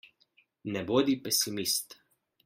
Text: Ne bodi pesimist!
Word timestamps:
Ne 0.75 0.81
bodi 0.87 1.15
pesimist! 1.27 1.95